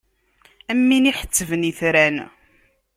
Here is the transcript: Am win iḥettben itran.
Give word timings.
Am 0.71 0.81
win 0.89 1.09
iḥettben 1.11 1.67
itran. 1.71 2.17